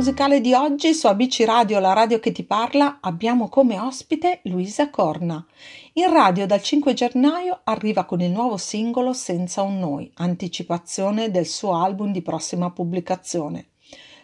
Musicale 0.00 0.40
di 0.40 0.54
oggi 0.54 0.94
su 0.94 1.08
ABC 1.08 1.42
Radio, 1.44 1.78
la 1.78 1.92
radio 1.92 2.20
che 2.20 2.32
ti 2.32 2.42
parla, 2.42 3.00
abbiamo 3.02 3.50
come 3.50 3.78
ospite 3.78 4.40
Luisa 4.44 4.88
Corna. 4.88 5.44
In 5.92 6.10
radio 6.10 6.46
dal 6.46 6.62
5 6.62 6.94
gennaio 6.94 7.60
arriva 7.64 8.06
con 8.06 8.22
il 8.22 8.30
nuovo 8.30 8.56
singolo 8.56 9.12
Senza 9.12 9.60
un 9.60 9.78
noi, 9.78 10.10
anticipazione 10.14 11.30
del 11.30 11.44
suo 11.44 11.74
album 11.74 12.12
di 12.12 12.22
prossima 12.22 12.70
pubblicazione. 12.70 13.72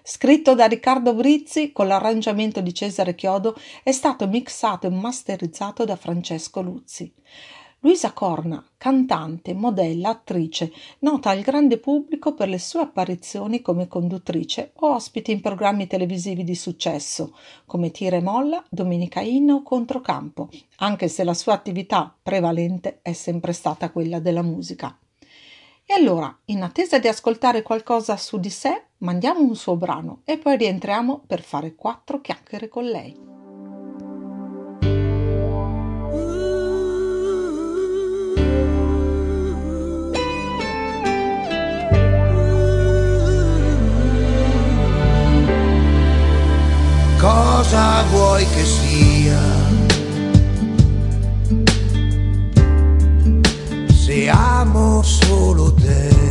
Scritto 0.02 0.54
da 0.54 0.64
Riccardo 0.64 1.12
Brizzi 1.12 1.72
con 1.72 1.88
l'arrangiamento 1.88 2.62
di 2.62 2.72
Cesare 2.72 3.14
Chiodo, 3.14 3.54
è 3.82 3.92
stato 3.92 4.26
mixato 4.26 4.86
e 4.86 4.90
masterizzato 4.90 5.84
da 5.84 5.96
Francesco 5.96 6.62
Luzzi. 6.62 7.12
Luisa 7.86 8.12
Corna, 8.12 8.66
cantante, 8.76 9.54
modella, 9.54 10.08
attrice, 10.08 10.72
nota 10.98 11.30
al 11.30 11.42
grande 11.42 11.78
pubblico 11.78 12.34
per 12.34 12.48
le 12.48 12.58
sue 12.58 12.80
apparizioni 12.80 13.62
come 13.62 13.86
conduttrice 13.86 14.72
o 14.78 14.94
ospite 14.94 15.30
in 15.30 15.40
programmi 15.40 15.86
televisivi 15.86 16.42
di 16.42 16.56
successo 16.56 17.36
come 17.64 17.92
Tira 17.92 18.16
e 18.16 18.20
Molla, 18.20 18.60
Domenica 18.68 19.20
Inna 19.20 19.54
o 19.54 19.62
Controcampo, 19.62 20.48
anche 20.78 21.06
se 21.06 21.22
la 21.22 21.32
sua 21.32 21.52
attività 21.52 22.12
prevalente 22.20 22.98
è 23.02 23.12
sempre 23.12 23.52
stata 23.52 23.92
quella 23.92 24.18
della 24.18 24.42
musica. 24.42 24.98
E 25.84 25.94
allora, 25.94 26.36
in 26.46 26.64
attesa 26.64 26.98
di 26.98 27.06
ascoltare 27.06 27.62
qualcosa 27.62 28.16
su 28.16 28.40
di 28.40 28.50
sé, 28.50 28.86
mandiamo 28.98 29.42
un 29.42 29.54
suo 29.54 29.76
brano 29.76 30.22
e 30.24 30.38
poi 30.38 30.56
rientriamo 30.56 31.22
per 31.24 31.40
fare 31.40 31.76
quattro 31.76 32.20
chiacchiere 32.20 32.66
con 32.66 32.84
lei. 32.84 33.35
Cosa 47.66 48.04
vuoi 48.12 48.46
che 48.46 48.64
sia. 48.64 49.40
Se 53.92 54.28
amo 54.28 55.02
solo 55.02 55.74
te. 55.74 56.25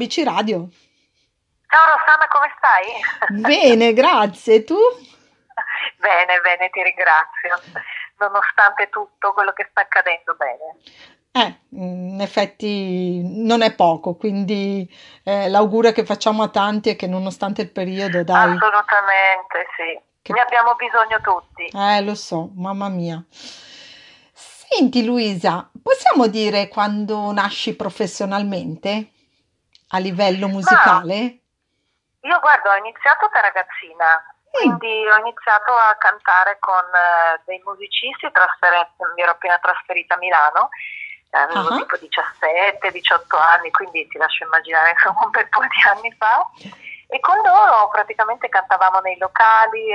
ABC 0.00 0.22
Radio. 0.24 0.68
Ciao 1.68 1.86
Rossana, 1.92 2.26
come 2.32 2.50
stai? 2.56 3.38
Bene, 3.38 3.92
grazie. 3.94 4.64
Tu? 4.64 4.76
Bene, 5.98 6.40
bene, 6.40 6.70
ti 6.70 6.82
ringrazio. 6.82 7.82
Nonostante 8.18 8.88
tutto 8.88 9.34
quello 9.34 9.52
che 9.52 9.68
sta 9.70 9.82
accadendo, 9.82 10.34
bene. 10.36 10.78
Eh, 11.32 11.60
in 11.78 12.18
effetti 12.20 13.20
non 13.22 13.60
è 13.60 13.74
poco, 13.74 14.16
quindi 14.16 14.88
eh, 15.22 15.48
l'augurio 15.50 15.92
che 15.92 16.04
facciamo 16.04 16.42
a 16.44 16.48
tanti 16.48 16.90
è 16.90 16.96
che 16.96 17.06
nonostante 17.06 17.60
il 17.60 17.70
periodo, 17.70 18.24
dai. 18.24 18.56
Assolutamente, 18.56 19.66
sì. 19.76 20.00
Che... 20.22 20.32
Ne 20.32 20.40
abbiamo 20.40 20.74
bisogno 20.76 21.20
tutti. 21.20 21.76
Eh, 21.76 22.02
lo 22.02 22.14
so, 22.14 22.50
mamma 22.54 22.88
mia. 22.88 23.22
Senti 24.32 25.04
Luisa, 25.04 25.70
possiamo 25.82 26.26
dire 26.26 26.68
quando 26.68 27.32
nasci 27.32 27.76
professionalmente 27.76 29.10
a 29.90 29.98
livello 29.98 30.48
musicale? 30.48 31.40
Ma 32.20 32.28
io 32.28 32.40
guardo, 32.40 32.70
ho 32.70 32.76
iniziato 32.76 33.28
da 33.32 33.40
ragazzina, 33.40 34.22
quindi 34.50 35.08
ho 35.08 35.16
iniziato 35.18 35.72
a 35.72 35.94
cantare 35.98 36.58
con 36.58 36.84
uh, 36.84 37.40
dei 37.46 37.60
musicisti, 37.64 38.26
mi 38.26 39.22
ero 39.22 39.30
appena 39.30 39.58
trasferita 39.58 40.14
a 40.14 40.18
Milano, 40.18 40.68
avevo 41.30 41.68
uh-huh. 41.68 41.78
tipo 41.78 41.96
17-18 41.96 43.40
anni, 43.40 43.70
quindi 43.70 44.06
ti 44.08 44.18
lascio 44.18 44.44
immaginare 44.44 44.90
insomma 44.98 45.24
un 45.24 45.30
bel 45.30 45.48
po' 45.48 45.60
di 45.62 45.80
anni 45.88 46.12
fa. 46.18 46.46
E 47.12 47.18
con 47.20 47.36
loro 47.36 47.88
praticamente 47.88 48.48
cantavamo 48.48 49.00
nei 49.00 49.18
locali, 49.18 49.90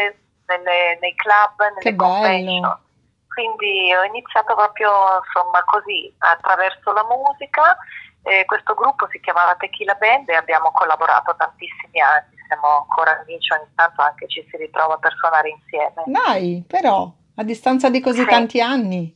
nelle, 0.48 0.98
nei 1.00 1.16
club, 1.16 1.60
nelle 1.60 1.80
che 1.80 1.96
convention. 1.96 2.62
Bello. 2.62 2.80
Quindi 3.28 3.94
ho 3.94 4.04
iniziato 4.04 4.56
proprio 4.56 5.22
insomma 5.24 5.64
così, 5.66 6.14
attraverso 6.20 6.92
la 6.92 7.04
musica. 7.04 7.78
E 8.25 8.44
questo 8.45 8.74
gruppo 8.74 9.07
si 9.12 9.19
chiamava 9.19 9.56
Tequila 9.56 9.94
Band 9.94 10.27
e 10.30 10.36
abbiamo 10.36 10.72
collaborato 10.72 11.36
tantissimi 11.36 12.01
anni 12.01 12.33
siamo 12.48 12.86
ancora 12.88 13.19
amici, 13.22 13.51
ogni 13.54 13.68
tanto 13.75 14.01
anche 14.01 14.27
ci 14.27 14.45
si 14.50 14.57
ritrova 14.57 14.98
per 14.98 15.13
suonare 15.18 15.50
insieme. 15.50 16.04
Dai, 16.06 16.63
però, 16.68 17.10
a 17.38 17.44
distanza 17.44 17.89
di 17.89 18.00
così 18.01 18.22
Sì. 18.22 18.27
tanti 18.27 18.62
anni. 18.62 19.13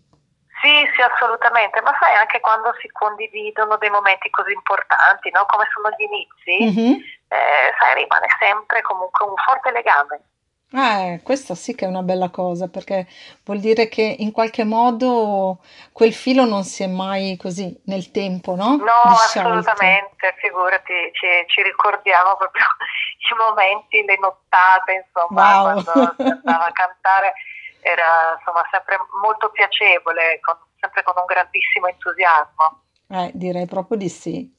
Sì, 0.61 0.83
sì, 0.95 1.01
assolutamente, 1.01 1.79
ma 1.81 1.95
sai 1.99 2.15
anche 2.15 2.39
quando 2.41 2.73
si 2.81 2.89
condividono 2.91 3.77
dei 3.77 3.89
momenti 3.89 4.29
così 4.29 4.51
importanti, 4.51 5.29
no? 5.31 5.45
come 5.45 5.65
sono 5.71 5.89
gli 5.95 6.03
inizi, 6.03 6.79
Mhm. 6.81 6.93
eh, 7.29 7.73
sai, 7.79 7.93
rimane 8.03 8.27
sempre 8.39 8.81
comunque 8.81 9.25
un 9.25 9.35
forte 9.35 9.71
legame. 9.71 10.21
Eh, 10.71 11.21
questo 11.23 11.55
sì 11.55 11.73
che 11.75 11.85
è 11.85 11.87
una 11.87 12.03
bella 12.03 12.29
cosa, 12.29 12.67
perché 12.67 13.07
vuol 13.43 13.59
dire 13.59 13.87
che 13.87 14.03
in 14.19 14.31
qualche 14.31 14.63
modo 14.63 15.61
quel 15.91 16.13
filo 16.13 16.45
non 16.45 16.63
si 16.63 16.83
è 16.83 16.87
mai 16.87 17.37
così 17.37 17.79
nel 17.85 18.11
tempo, 18.11 18.55
no? 18.55 18.85
No, 18.85 18.93
Disciolto. 19.01 19.59
assolutamente, 19.67 20.33
figurati, 20.37 21.11
ci, 21.13 21.27
ci 21.47 21.61
ricordiamo 21.63 22.37
proprio 22.37 22.63
i 23.29 23.35
momenti, 23.35 24.03
le 24.05 24.17
nottate, 24.19 25.03
insomma, 25.05 25.57
Wow. 25.57 25.59
quando 25.59 26.15
si 26.21 26.27
andava 26.29 26.65
a 26.67 26.71
cantare, 26.71 27.33
era 27.81 28.37
insomma 28.39 28.63
sempre 28.71 28.97
molto 29.21 29.49
piacevole, 29.51 30.39
con- 30.39 30.57
sempre 30.79 31.03
con 31.03 31.13
un 31.17 31.25
grandissimo 31.25 31.87
entusiasmo. 31.87 32.83
Eh, 33.09 33.31
direi 33.33 33.65
proprio 33.65 33.97
di 33.97 34.07
sì. 34.09 34.55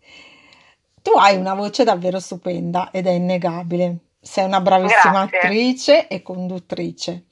Tu 1.02 1.10
hai 1.16 1.36
una 1.36 1.54
voce 1.54 1.84
davvero 1.84 2.20
stupenda 2.20 2.90
ed 2.92 3.06
è 3.06 3.10
innegabile. 3.10 3.98
Sei 4.22 4.44
una 4.44 4.60
bravissima 4.60 5.24
Grazie. 5.24 5.38
attrice 5.38 6.08
e 6.08 6.22
conduttrice. 6.22 7.24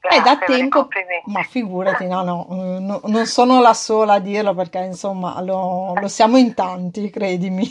È 0.00 0.16
da 0.20 0.36
Grazie 0.36 0.46
per 0.46 0.54
i 0.56 0.58
tempo, 0.58 0.88
ma 1.26 1.42
figurati, 1.44 2.06
no, 2.06 2.22
no, 2.22 2.46
eh, 2.50 2.80
no- 2.80 3.00
non 3.04 3.24
sono 3.26 3.60
la 3.60 3.72
sola 3.72 4.14
a 4.14 4.18
dirlo 4.18 4.52
perché 4.54 4.78
insomma 4.80 5.40
lo, 5.40 5.94
lo 5.94 6.08
siamo 6.08 6.36
in 6.36 6.54
tanti, 6.54 7.08
credimi. 7.08 7.64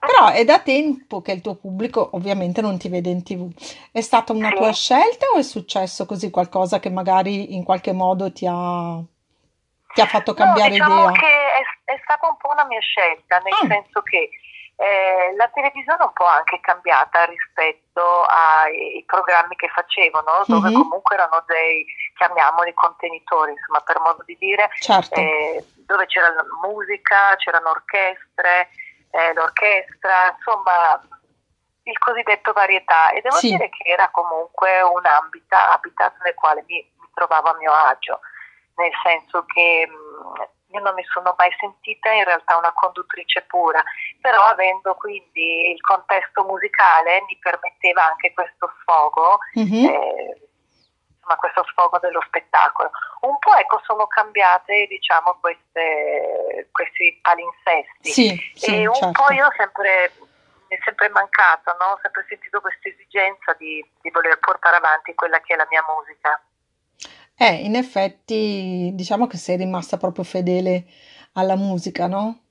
Però 0.00 0.28
è 0.30 0.44
da 0.44 0.58
tempo 0.60 1.22
che 1.22 1.32
il 1.32 1.40
tuo 1.40 1.54
pubblico 1.54 2.10
ovviamente 2.12 2.60
non 2.60 2.76
ti 2.78 2.88
vede 2.88 3.10
in 3.10 3.22
TV. 3.22 3.50
È 3.92 4.00
stata 4.00 4.32
una 4.32 4.48
Sì. 4.48 4.54
tua 4.56 4.72
scelta 4.72 5.26
o 5.34 5.38
è 5.38 5.42
successo 5.42 6.04
così 6.06 6.30
qualcosa 6.30 6.80
che 6.80 6.90
magari 6.90 7.54
in 7.54 7.62
qualche 7.62 7.92
modo 7.92 8.32
ti 8.32 8.46
ha, 8.50 9.00
ti 9.94 10.00
ha 10.00 10.06
fatto 10.06 10.34
cambiare 10.34 10.76
no, 10.76 10.84
diciamo 10.84 11.00
idea? 11.08 11.12
che 11.12 11.26
è, 11.26 11.92
è 11.92 12.00
stata 12.02 12.28
un 12.28 12.36
po' 12.36 12.50
una 12.52 12.66
mia 12.66 12.80
scelta, 12.80 13.38
nel 13.38 13.52
Ah. 13.52 13.66
senso 13.66 14.02
che 14.02 14.28
eh, 14.76 15.34
la 15.36 15.48
televisione 15.48 16.02
è 16.02 16.06
un 16.06 16.12
po' 16.12 16.24
anche 16.26 16.58
cambiata 16.60 17.24
rispetto 17.24 18.22
ai 18.24 19.02
programmi 19.06 19.54
che 19.56 19.68
facevo, 19.68 20.22
no? 20.26 20.42
dove 20.46 20.70
Mhm. 20.70 20.74
comunque 20.82 21.14
erano 21.14 21.42
dei, 21.46 21.86
chiamiamoli 22.16 22.74
contenitori, 22.74 23.52
insomma, 23.52 23.80
per 23.80 24.00
modo 24.00 24.22
di 24.24 24.36
dire, 24.38 24.68
Certo. 24.80 25.14
eh, 25.14 25.64
dove 25.86 26.06
c'era 26.06 26.34
musica, 26.62 27.36
c'erano 27.36 27.70
orchestre, 27.70 28.70
eh, 29.10 29.32
l'orchestra, 29.34 30.34
insomma 30.36 31.00
il 31.86 31.98
cosiddetto 31.98 32.52
varietà 32.52 33.10
e 33.10 33.20
devo 33.20 33.36
Sì. 33.36 33.50
dire 33.50 33.68
che 33.68 33.90
era 33.90 34.08
comunque 34.10 34.80
un 34.80 35.04
ambita- 35.04 35.72
habitat 35.72 36.14
nel 36.24 36.34
quale 36.34 36.64
mi, 36.66 36.76
mi 36.98 37.08
trovavo 37.12 37.50
a 37.50 37.56
mio 37.56 37.72
agio, 37.72 38.20
nel 38.76 38.90
senso 39.02 39.44
che 39.44 39.86
mh, 39.86 40.48
io 40.74 40.80
non 40.80 40.94
mi 40.94 41.04
sono 41.04 41.34
mai 41.38 41.50
sentita 41.58 42.10
in 42.10 42.24
realtà 42.24 42.56
una 42.56 42.72
conduttrice 42.72 43.42
pura, 43.42 43.82
però 44.20 44.42
avendo 44.42 44.94
quindi 44.94 45.70
il 45.70 45.80
contesto 45.80 46.44
musicale 46.44 47.22
mi 47.28 47.38
permetteva 47.40 48.04
anche 48.06 48.32
questo 48.32 48.72
sfogo 48.80 49.38
Mhm. 49.54 49.86
eh, 49.86 50.48
insomma 51.14 51.36
questo 51.36 51.64
sfogo 51.70 51.98
dello 52.00 52.20
spettacolo. 52.26 52.90
Un 53.20 53.38
po' 53.38 53.54
ecco 53.54 53.80
sono 53.84 54.06
cambiate 54.06 54.86
diciamo 54.86 55.38
queste, 55.40 56.68
questi 56.72 57.18
palinsesti 57.22 58.10
Sì, 58.10 58.52
sì, 58.54 58.82
e 58.82 58.86
un 58.88 58.94
certo. 58.94 59.22
po' 59.22 59.32
io 59.32 59.48
sempre 59.56 60.12
mi 60.68 60.76
è 60.76 60.80
sempre 60.82 61.08
mancato, 61.10 61.76
no? 61.78 61.92
ho 61.92 61.98
sempre 62.02 62.24
sentito 62.28 62.60
questa 62.60 62.88
esigenza 62.88 63.52
di, 63.54 63.84
di 64.00 64.10
voler 64.10 64.38
portare 64.38 64.76
avanti 64.76 65.14
quella 65.14 65.38
che 65.40 65.54
è 65.54 65.56
la 65.56 65.66
mia 65.70 65.84
musica. 65.86 66.40
Eh, 67.36 67.64
in 67.64 67.74
effetti, 67.74 68.90
diciamo 68.94 69.26
che 69.26 69.36
sei 69.36 69.56
rimasta 69.56 69.96
proprio 69.96 70.24
fedele 70.24 70.84
alla 71.32 71.56
musica, 71.56 72.06
no? 72.06 72.42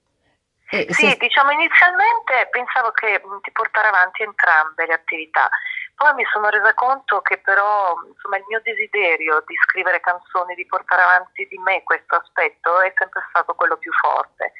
E 0.69 0.87
Sì, 0.89 1.07
sei- 1.07 1.17
diciamo 1.17 1.51
inizialmente 1.51 2.47
pensavo 2.49 2.91
che 2.91 3.21
mh, 3.23 3.39
di 3.43 3.51
portare 3.51 3.87
avanti 3.87 4.23
entrambe 4.23 4.85
le 4.85 4.93
attività, 4.93 5.47
poi 5.95 6.13
mi 6.15 6.25
sono 6.33 6.49
resa 6.49 6.73
conto 6.73 7.21
che 7.21 7.37
però 7.37 7.95
insomma, 8.07 8.37
il 8.37 8.45
mio 8.47 8.59
desiderio 8.61 9.43
di 9.47 9.55
scrivere 9.67 9.99
canzoni, 10.01 10.55
di 10.55 10.65
portare 10.65 11.03
avanti 11.03 11.47
di 11.47 11.57
me 11.59 11.83
questo 11.83 12.15
aspetto 12.15 12.81
è 12.81 12.91
sempre 12.97 13.23
stato 13.29 13.53
quello 13.55 13.77
più 13.77 13.91
forte. 13.93 14.53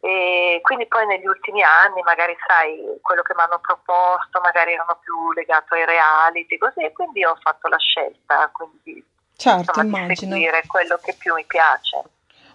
E 0.00 0.58
quindi 0.62 0.86
poi 0.86 1.06
negli 1.06 1.26
ultimi 1.26 1.62
anni, 1.62 2.02
magari 2.02 2.36
sai, 2.46 2.98
quello 3.00 3.22
che 3.22 3.34
mi 3.34 3.42
hanno 3.42 3.58
proposto, 3.60 4.40
magari 4.40 4.72
erano 4.72 4.98
più 5.00 5.32
legato 5.32 5.74
ai 5.74 5.84
reality, 5.86 6.58
così, 6.58 6.80
e 6.84 6.92
quindi 6.92 7.24
ho 7.24 7.36
fatto 7.40 7.68
la 7.68 7.78
scelta, 7.78 8.50
quindi 8.52 9.02
certo, 9.36 9.80
insomma, 9.80 9.82
di 9.82 9.88
immagino. 9.98 10.30
seguire 10.30 10.64
quello 10.66 10.98
che 11.02 11.14
più 11.14 11.34
mi 11.34 11.44
piace. 11.44 12.02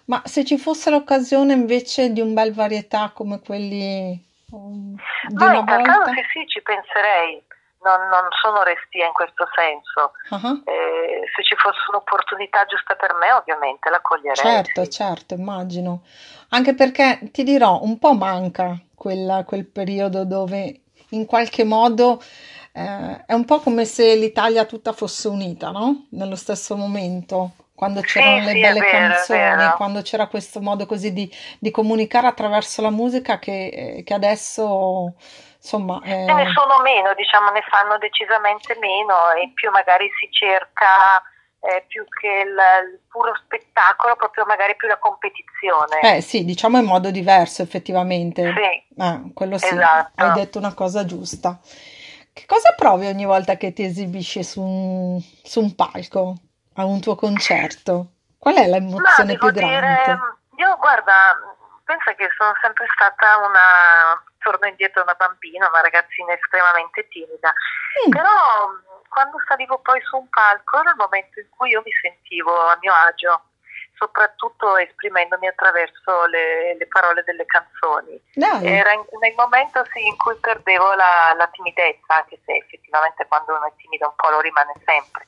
Ma 0.06 0.22
se 0.24 0.44
ci 0.44 0.58
fosse 0.58 0.90
l'occasione 0.90 1.52
invece 1.52 2.12
di 2.12 2.20
un 2.20 2.34
bel 2.34 2.52
varietà 2.52 3.10
come 3.14 3.40
quelli 3.40 4.20
um, 4.50 4.96
di 5.28 5.34
Ma 5.36 5.54
in 5.54 5.64
tal 5.66 5.82
caso 5.82 6.04
volta? 6.04 6.10
sì, 6.32 6.46
ci 6.48 6.60
penserei, 6.62 7.42
non, 7.82 8.08
non 8.08 8.26
sono 8.42 8.62
restia 8.62 9.06
in 9.06 9.12
questo 9.12 9.46
senso. 9.54 10.12
Ah, 10.30 10.60
Eh, 10.64 11.22
se 11.34 11.44
ci 11.44 11.54
fosse 11.56 11.78
un'opportunità 11.90 12.64
giusta 12.66 12.94
per 12.96 13.14
me, 13.14 13.32
ovviamente 13.32 13.88
la 13.88 14.00
coglierei. 14.00 14.34
Certo, 14.34 14.84
sì. 14.84 14.90
certo, 14.90 15.34
immagino. 15.34 16.02
Anche 16.50 16.74
perché 16.74 17.20
ti 17.30 17.44
dirò, 17.44 17.80
un 17.82 17.98
po' 17.98 18.14
manca 18.14 18.76
quella- 18.94 19.44
quel 19.44 19.66
periodo 19.66 20.24
dove 20.24 20.80
in 21.10 21.26
qualche 21.26 21.64
modo 21.64 22.20
eh, 22.80 23.24
è 23.26 23.32
un 23.32 23.44
po' 23.44 23.60
come 23.60 23.84
se 23.84 24.14
l'Italia 24.14 24.64
tutta 24.64 24.92
fosse 24.92 25.28
unita, 25.28 25.70
no? 25.70 26.06
Nello 26.10 26.36
stesso 26.36 26.76
momento, 26.76 27.52
quando 27.74 28.00
c'erano 28.00 28.44
le 28.44 28.52
sì, 28.52 28.58
è 28.58 28.60
belle 28.60 28.80
vero, 28.80 28.90
canzoni, 28.90 29.70
quando 29.76 30.02
c'era 30.02 30.26
questo 30.26 30.60
modo 30.60 30.86
così 30.86 31.12
di, 31.12 31.30
di 31.58 31.70
comunicare 31.70 32.26
attraverso 32.26 32.82
la 32.82 32.90
musica 32.90 33.38
che, 33.38 33.66
eh, 33.68 34.02
che 34.04 34.14
adesso, 34.14 35.14
insomma, 35.56 36.00
eh, 36.04 36.24
Ce 36.26 36.34
ne 36.34 36.52
sono 36.54 36.80
meno, 36.82 37.14
diciamo, 37.14 37.50
ne 37.50 37.62
fanno 37.68 37.98
decisamente 37.98 38.76
meno 38.80 39.32
e 39.32 39.50
più 39.54 39.70
magari 39.70 40.10
si 40.20 40.28
cerca 40.30 41.22
eh, 41.60 41.84
più 41.88 42.04
che 42.08 42.44
il, 42.46 42.56
il 42.92 43.00
puro 43.08 43.32
spettacolo, 43.44 44.16
proprio 44.16 44.44
magari 44.46 44.76
più 44.76 44.88
la 44.88 44.98
competizione. 44.98 46.16
eh, 46.16 46.20
sì, 46.20 46.44
diciamo 46.44 46.78
in 46.78 46.84
modo 46.84 47.10
diverso 47.10 47.62
effettivamente. 47.62 48.52
Sì, 48.54 49.00
Eh, 49.00 49.32
quello 49.34 49.58
sì, 49.58 49.66
Esatto. 49.74 50.12
hai 50.16 50.32
detto 50.32 50.58
una 50.58 50.74
cosa 50.74 51.04
giusta. 51.04 51.58
Che 52.40 52.46
cosa 52.46 52.72
provi 52.74 53.06
ogni 53.06 53.26
volta 53.26 53.56
che 53.56 53.72
ti 53.74 53.84
esibisci 53.84 54.42
su 54.42 54.62
un, 54.62 55.20
su 55.20 55.60
un 55.60 55.74
palco, 55.74 56.34
a 56.76 56.84
un 56.86 57.00
tuo 57.00 57.14
concerto? 57.14 58.12
Qual 58.38 58.56
è 58.56 58.66
l'emozione 58.66 59.36
più 59.36 59.50
dire, 59.50 59.66
grande? 59.66 60.38
io 60.56 60.76
guarda, 60.78 61.36
penso 61.84 62.14
che 62.16 62.28
sono 62.38 62.54
sempre 62.62 62.86
stata 62.94 63.36
una, 63.44 64.24
torno 64.38 64.66
indietro 64.66 65.02
una 65.02 65.12
bambina, 65.12 65.68
una 65.68 65.82
ragazzina 65.82 66.32
estremamente 66.32 67.06
timida, 67.08 67.52
Mm, 68.06 68.10
però 68.10 68.70
quando 69.08 69.36
salivo 69.46 69.78
poi 69.80 70.00
su 70.02 70.16
un 70.16 70.28
palco 70.28 70.80
era 70.80 70.90
il 70.90 70.96
momento 70.96 71.40
in 71.40 71.48
cui 71.50 71.70
io 71.70 71.82
mi 71.84 71.90
sentivo 72.00 72.68
a 72.68 72.78
mio 72.80 72.92
agio, 72.94 73.49
soprattutto 74.00 74.78
esprimendomi 74.78 75.46
attraverso 75.46 76.24
le, 76.26 76.74
le 76.76 76.86
parole 76.86 77.22
delle 77.24 77.44
canzoni. 77.44 78.18
Dai. 78.32 78.66
Era 78.66 78.92
in, 78.92 79.04
nel 79.20 79.34
momento 79.36 79.84
sì, 79.92 80.06
in 80.06 80.16
cui 80.16 80.34
perdevo 80.36 80.94
la, 80.94 81.34
la 81.36 81.46
timidezza, 81.48 82.16
anche 82.16 82.40
se 82.46 82.52
effettivamente 82.56 83.26
quando 83.28 83.54
uno 83.54 83.66
è 83.66 83.72
timido 83.76 84.08
un 84.08 84.14
po' 84.16 84.30
lo 84.30 84.40
rimane 84.40 84.72
sempre. 84.86 85.26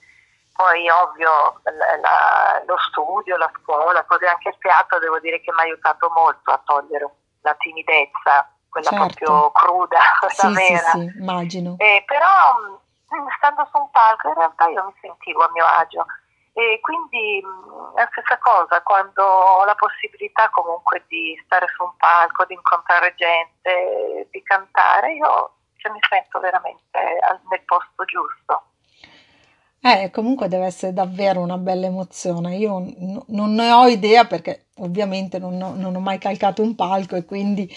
Poi 0.57 0.89
ovvio 0.89 1.61
la, 1.65 1.97
la, 2.01 2.63
lo 2.67 2.77
studio, 2.79 3.37
la 3.37 3.51
scuola, 3.61 4.05
così 4.05 4.25
anche 4.25 4.49
il 4.49 4.57
teatro 4.59 4.99
devo 4.99 5.19
dire 5.21 5.41
che 5.43 5.53
mi 5.53 5.61
ha 5.61 5.63
aiutato 5.65 6.11
molto 6.15 6.51
a 6.51 6.61
togliere 6.65 7.09
la 7.43 7.55
timidezza, 7.59 8.49
quella 8.71 8.89
Certo. 8.89 9.07
proprio 9.07 9.51
cruda, 9.53 9.99
quella 10.19 10.57
Sì, 10.57 10.65
sì, 10.65 10.73
vera. 10.73 10.91
sì, 10.93 11.13
immagino. 11.19 11.75
Eh, 11.79 12.03
però 12.07 12.27
mh, 12.57 13.27
stando 13.37 13.69
su 13.71 13.77
un 13.79 13.91
palco 13.91 14.29
in 14.29 14.35
realtà 14.35 14.69
io 14.69 14.85
mi 14.85 14.95
sentivo 15.01 15.45
a 15.45 15.51
mio 15.53 15.65
agio 15.67 16.07
e 16.55 16.81
quindi 16.81 17.41
mh, 17.43 17.95
la 17.97 18.09
stessa 18.13 18.39
cosa 18.39 18.83
quando 18.83 19.23
ho 19.23 19.65
la 19.65 19.75
possibilità 19.75 20.51
comunque 20.51 21.05
di 21.09 21.41
stare 21.45 21.67
su 21.75 21.83
un 21.83 21.97
palco, 21.97 22.45
di 22.45 22.55
incontrare 22.55 23.15
gente, 23.17 24.29
di 24.31 24.43
cantare, 24.43 25.15
io 25.15 25.55
cioè, 25.77 25.93
mi 25.93 26.01
sento 26.09 26.39
veramente 26.41 26.99
nel 27.51 27.63
posto 27.65 28.05
giusto. 28.05 28.63
Eh, 29.85 30.11
comunque 30.13 30.47
deve 30.49 30.67
essere 30.67 30.93
davvero 30.93 31.41
una 31.41 31.59
bella 31.59 31.87
emozione. 31.87 32.57
Io 32.57 32.79
n- 32.79 33.23
non 33.29 33.53
ne 33.55 33.73
ho 33.73 33.87
idea 33.89 34.27
perché 34.27 34.67
ovviamente 34.77 35.39
non 35.39 35.61
ho, 35.61 35.75
non 35.75 35.97
ho 35.97 36.01
mai 36.01 36.19
calcato 36.19 36.63
un 36.63 36.75
palco 36.77 37.17
e 37.17 37.25
quindi, 37.25 37.69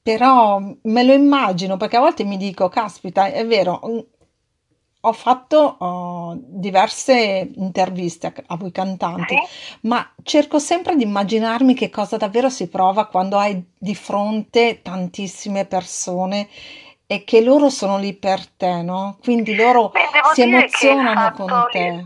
però 0.00 0.60
me 0.60 1.02
lo 1.02 1.12
immagino 1.12 1.76
perché 1.76 1.96
a 1.96 2.00
volte 2.00 2.22
mi 2.24 2.36
dico, 2.36 2.68
caspita, 2.68 3.26
è 3.26 3.44
vero, 3.46 3.80
mm, 3.84 3.98
ho 5.04 5.12
fatto 5.12 5.56
oh, 5.78 6.38
diverse 6.38 7.50
interviste 7.56 8.32
a, 8.46 8.56
voi 8.56 8.70
cantanti, 8.70 9.34
Sì? 9.34 9.88
ma 9.88 10.08
cerco 10.22 10.58
sempre 10.60 10.94
di 10.94 11.02
immaginarmi 11.02 11.74
che 11.74 11.90
cosa 11.90 12.16
davvero 12.16 12.48
si 12.48 12.68
prova 12.68 13.06
quando 13.06 13.36
hai 13.36 13.60
di 13.76 13.94
fronte 13.96 14.80
tantissime 14.80 15.64
persone 15.66 16.48
e 17.06 17.24
che 17.24 17.40
loro 17.42 17.68
sono 17.68 17.98
lì 17.98 18.14
per 18.14 18.46
te, 18.46 18.82
no? 18.82 19.18
Quindi 19.20 19.54
loro 19.56 19.90
Beh, 19.90 20.00
si 20.34 20.42
emozionano 20.42 21.32
con 21.32 21.66
te. 21.70 22.04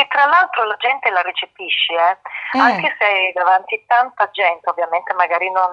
Che 0.00 0.06
tra 0.08 0.24
l'altro 0.24 0.64
la 0.64 0.76
gente 0.76 1.10
la 1.10 1.20
recepisce, 1.20 1.92
eh. 1.92 2.16
Eh, 2.52 2.58
Anche 2.58 2.96
se 2.98 3.32
davanti 3.34 3.84
tanta 3.86 4.30
gente, 4.30 4.68
ovviamente 4.70 5.12
magari 5.12 5.50
non, 5.50 5.70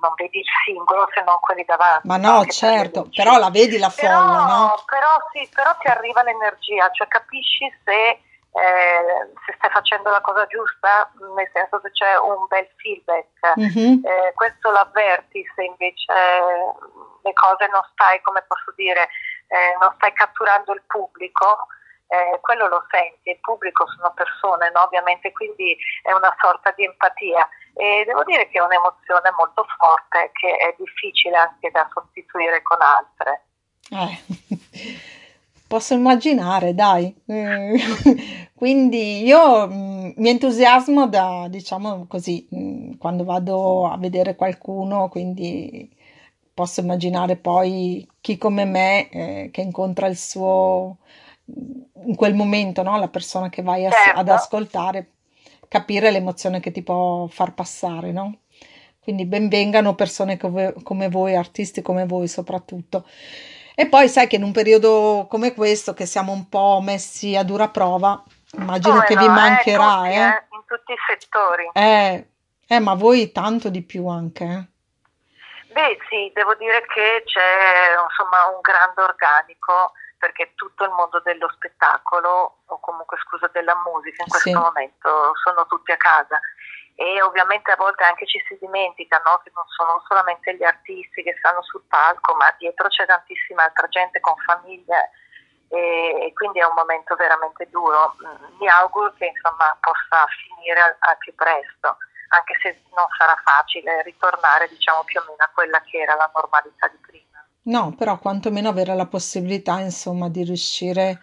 non 0.00 0.12
vedi 0.16 0.38
il 0.38 0.46
singolo 0.64 1.06
se 1.12 1.22
non 1.22 1.38
quelli 1.40 1.64
davanti. 1.64 2.08
ma 2.08 2.16
no, 2.16 2.44
certo, 2.46 3.08
però 3.14 3.36
la 3.38 3.50
vedi 3.50 3.78
la 3.78 3.92
Però, 3.94 4.08
folla, 4.18 4.44
no? 4.46 4.82
però 4.86 5.12
sì, 5.32 5.48
però 5.54 5.76
ti 5.76 5.88
arriva 5.88 6.22
l'energia, 6.22 6.90
cioè 6.92 7.06
capisci 7.06 7.68
se, 7.84 8.00
eh, 8.00 9.30
se 9.44 9.54
stai 9.58 9.70
facendo 9.70 10.08
la 10.10 10.20
cosa 10.22 10.46
giusta, 10.46 11.10
nel 11.36 11.50
senso 11.52 11.80
che 11.80 11.90
c'è 11.92 12.16
un 12.18 12.46
bel 12.48 12.68
feedback. 12.76 13.28
Mhm. 13.56 14.00
Eh, 14.04 14.32
questo 14.34 14.70
l'avverti 14.70 15.44
se 15.54 15.64
invece 15.64 16.10
eh, 16.10 16.72
le 17.22 17.32
cose 17.34 17.68
non 17.68 17.82
stai, 17.92 18.20
come 18.22 18.42
posso 18.48 18.72
dire, 18.74 19.08
eh, 19.48 19.76
non 19.78 19.92
stai 19.96 20.12
catturando 20.14 20.72
il 20.72 20.82
pubblico, 20.86 21.66
eh, 22.10 22.40
quello 22.40 22.66
lo 22.66 22.84
senti, 22.90 23.30
il 23.30 23.38
pubblico 23.40 23.86
sono 23.86 24.12
persone, 24.12 24.70
no? 24.74 24.82
ovviamente, 24.82 25.30
quindi 25.32 25.76
è 26.02 26.12
una 26.12 26.34
sorta 26.40 26.72
di 26.76 26.84
empatia 26.84 27.48
e 27.74 28.02
devo 28.04 28.24
dire 28.24 28.48
che 28.48 28.58
è 28.58 28.62
un'emozione 28.62 29.30
molto 29.38 29.64
forte 29.78 30.30
che 30.34 30.56
è 30.56 30.74
difficile 30.76 31.36
anche 31.36 31.70
da 31.70 31.88
sostituire 31.92 32.62
con 32.62 32.78
altre. 32.82 33.46
Eh, 33.90 34.98
posso 35.68 35.94
immaginare, 35.94 36.74
dai. 36.74 37.14
Eh, 37.26 37.78
Quindi 38.60 39.24
io 39.24 39.66
mm, 39.68 40.10
mi 40.16 40.28
entusiasmo 40.28 41.08
da, 41.08 41.46
diciamo 41.48 42.04
così, 42.06 42.46
mm, 42.54 42.98
quando 42.98 43.24
vado 43.24 43.86
a 43.86 43.96
vedere 43.96 44.36
qualcuno, 44.36 45.08
quindi 45.08 45.90
posso 46.52 46.80
immaginare 46.80 47.36
poi 47.36 48.06
chi 48.20 48.36
come 48.36 48.66
me 48.66 49.08
eh, 49.08 49.48
che 49.50 49.62
incontra 49.62 50.08
il 50.08 50.18
suo, 50.18 50.98
in 52.10 52.16
quel 52.16 52.34
momento, 52.34 52.82
no? 52.82 52.98
La 52.98 53.08
persona 53.08 53.48
che 53.48 53.62
vai 53.62 53.86
a- 53.86 53.90
ad 53.90 54.26
Certo. 54.26 54.32
ascoltare, 54.32 55.10
capire 55.68 56.10
l'emozione 56.10 56.58
che 56.58 56.72
ti 56.72 56.82
può 56.82 57.26
far 57.28 57.54
passare, 57.54 58.10
no? 58.10 58.40
Quindi 58.98 59.24
benvengano 59.24 59.94
persone 59.94 60.36
come, 60.36 60.74
come 60.82 61.08
voi, 61.08 61.36
artisti 61.36 61.82
come 61.82 62.04
voi 62.06 62.26
soprattutto. 62.28 63.06
E 63.74 63.86
poi 63.88 64.08
sai 64.08 64.26
che 64.26 64.36
in 64.36 64.42
un 64.42 64.52
periodo 64.52 65.26
come 65.30 65.54
questo, 65.54 65.94
che 65.94 66.04
siamo 66.04 66.32
un 66.32 66.48
po' 66.48 66.80
messi 66.82 67.36
a 67.36 67.44
dura 67.44 67.68
prova, 67.68 68.22
immagino 68.58 68.96
Come 68.96 69.06
che 69.06 69.14
no, 69.14 69.20
vi 69.20 69.26
eh, 69.26 69.30
mancherà, 69.30 69.96
tutti, 69.96 70.08
eh? 70.08 70.18
eh, 70.18 70.44
in 70.50 70.62
tutti 70.66 70.92
i 70.92 70.96
settori. 71.06 71.70
Eh, 71.72 72.26
eh, 72.66 72.78
ma 72.80 72.94
voi 72.94 73.30
tanto 73.32 73.70
di 73.70 73.82
più 73.82 74.06
anche, 74.08 74.44
eh? 74.44 74.68
Beh 75.72 75.96
sì, 76.10 76.30
devo 76.34 76.56
dire 76.56 76.82
che 76.92 77.22
c'è 77.24 77.94
insomma 77.94 78.50
un 78.52 78.60
grande 78.60 79.02
organico 79.02 79.92
perché 80.20 80.52
tutto 80.54 80.84
il 80.84 80.90
mondo 80.90 81.18
dello 81.20 81.48
spettacolo 81.48 82.58
o 82.66 82.78
comunque 82.80 83.16
scusa 83.24 83.48
della 83.48 83.74
musica 83.86 84.22
in 84.22 84.28
questo 84.28 84.50
Sì. 84.50 84.54
momento 84.54 85.32
sono 85.42 85.66
tutti 85.66 85.90
a 85.92 85.96
casa 85.96 86.38
e 86.94 87.22
ovviamente 87.22 87.72
a 87.72 87.76
volte 87.76 88.04
anche 88.04 88.26
ci 88.26 88.38
si 88.46 88.58
dimentica 88.60 89.20
no, 89.24 89.40
che 89.42 89.50
non 89.54 89.64
sono 89.68 90.04
solamente 90.06 90.54
gli 90.54 90.62
artisti 90.62 91.22
che 91.22 91.34
stanno 91.38 91.62
sul 91.62 91.82
palco 91.88 92.34
ma 92.34 92.54
dietro 92.58 92.88
c'è 92.88 93.06
tantissima 93.06 93.64
altra 93.64 93.88
gente 93.88 94.20
con 94.20 94.36
famiglie 94.44 95.10
e, 95.68 96.30
quindi 96.34 96.58
è 96.58 96.64
un 96.64 96.74
momento 96.74 97.14
veramente 97.16 97.68
duro. 97.70 98.14
Mm, 98.22 98.58
Mi 98.58 98.68
auguro 98.68 99.14
che 99.14 99.26
insomma 99.26 99.74
possa 99.80 100.26
finire 100.44 100.80
al, 100.80 100.96
al 100.98 101.16
più 101.18 101.34
presto 101.34 101.96
anche 102.32 102.54
se 102.60 102.82
non 102.94 103.06
sarà 103.16 103.34
facile 103.42 104.02
ritornare 104.02 104.68
diciamo 104.68 105.02
più 105.04 105.18
o 105.20 105.24
meno 105.26 105.42
a 105.42 105.50
quella 105.52 105.80
che 105.80 105.98
era 105.98 106.14
la 106.14 106.30
normalità 106.34 106.86
di 106.88 106.96
prima. 106.98 107.29
No, 107.62 107.94
però 107.94 108.18
quantomeno 108.18 108.68
avere 108.70 108.94
la 108.94 109.06
possibilità, 109.06 109.80
insomma, 109.80 110.28
di 110.28 110.44
riuscire 110.44 111.20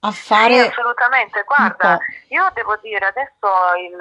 a 0.00 0.10
Sì, 0.10 0.22
fare 0.24 0.60
assolutamente, 0.68 1.38
un 1.38 1.44
guarda, 1.46 1.98
io 2.28 2.50
devo 2.54 2.76
dire 2.82 3.06
adesso 3.06 3.46
il, 3.78 3.96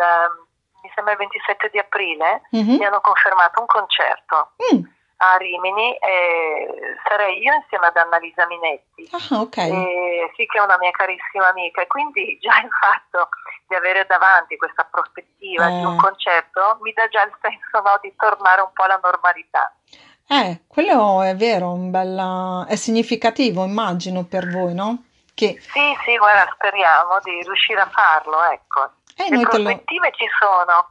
mi 0.82 0.92
sembra 0.96 1.14
il 1.14 1.20
27 1.20 1.70
di 1.72 1.78
aprile 1.80 2.42
Mhm. 2.52 2.78
mi 2.78 2.86
hanno 2.86 3.00
confermato 3.02 3.60
un 3.62 3.66
concerto 3.68 4.54
Mm, 4.74 4.82
a 5.18 5.38
Rimini 5.38 5.96
e 5.98 6.98
sarei 7.08 7.40
io 7.42 7.54
insieme 7.54 7.86
ad 7.88 7.96
Annalisa 7.96 8.46
Minetti. 8.48 9.08
Ah, 9.14 9.42
ok. 9.42 9.58
E 9.58 10.32
sì, 10.36 10.46
che 10.46 10.58
è 10.58 10.62
una 10.62 10.78
mia 10.78 10.92
carissima 10.92 11.48
amica, 11.48 11.82
e 11.82 11.88
quindi 11.88 12.38
già 12.42 12.60
il 12.60 12.70
fatto 12.70 13.30
di 13.68 13.76
avere 13.76 14.06
davanti 14.06 14.58
questa 14.58 14.84
prospettiva 14.84 15.70
di 15.70 15.86
un 15.86 15.94
Eh. 15.94 15.96
concerto 15.96 16.78
mi 16.82 16.92
dà 16.92 17.08
già 17.08 17.24
il 17.24 17.34
senso 17.40 17.80
no, 17.82 17.98
di 18.02 18.14
tornare 18.18 18.62
un 18.62 18.72
po' 18.74 18.84
alla 18.84 19.00
normalità. 19.02 19.72
Eh, 20.28 20.62
quello 20.68 21.22
è 21.22 21.36
vero, 21.36 21.72
un 21.72 21.92
bella... 21.92 22.66
è 22.68 22.76
significativo, 22.76 23.64
immagino, 23.66 24.24
per 24.26 24.50
voi, 24.50 24.74
no? 24.74 25.04
Che 25.34 25.60
Sì, 25.60 25.96
sì, 26.06 26.18
guarda, 26.18 26.52
speriamo 26.54 27.20
di 27.24 27.42
riuscire 27.44 27.82
a 27.82 27.90
farlo, 27.90 28.44
ecco. 28.52 28.92
eh, 29.16 29.30
Le 29.30 29.46
te 29.48 29.58
lo... 29.58 29.64
prospettive 29.64 30.12
ci 30.14 30.26
sono, 30.40 30.90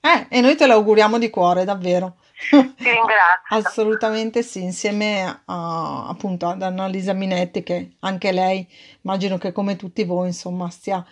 eh, 0.00 0.26
e 0.30 0.40
noi 0.40 0.56
te 0.56 0.66
lo 0.66 0.74
auguriamo 0.74 1.18
di 1.18 1.30
cuore, 1.30 1.64
davvero. 1.64 2.16
ti 2.50 2.90
ringrazio. 2.90 3.56
Assolutamente 3.56 4.42
sì, 4.42 4.62
insieme 4.62 5.42
a, 5.44 6.08
appunto 6.08 6.48
ad 6.48 6.62
Annalisa 6.62 7.12
Minetti, 7.12 7.62
che 7.62 7.96
anche 8.00 8.32
lei, 8.32 8.66
immagino 9.02 9.38
che 9.38 9.52
come 9.52 9.76
tutti 9.76 10.04
voi, 10.04 10.28
insomma, 10.28 10.68
stia, 10.70 11.04